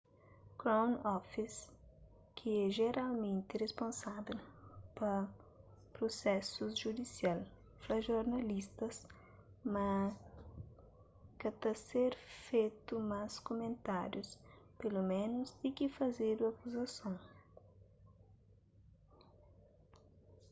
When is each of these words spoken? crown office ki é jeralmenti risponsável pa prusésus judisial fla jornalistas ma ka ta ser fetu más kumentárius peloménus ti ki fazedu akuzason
crown 0.61 0.91
office 1.17 1.57
ki 2.35 2.49
é 2.63 2.71
jeralmenti 2.79 3.55
risponsável 3.63 4.39
pa 4.95 5.13
prusésus 5.93 6.71
judisial 6.83 7.39
fla 7.81 7.97
jornalistas 8.09 8.95
ma 9.73 9.89
ka 11.39 11.49
ta 11.61 11.73
ser 11.87 12.11
fetu 12.45 12.93
más 13.11 13.33
kumentárius 13.47 14.29
peloménus 14.79 15.49
ti 15.59 15.67
ki 15.77 15.85
fazedu 15.97 16.43
akuzason 16.51 17.15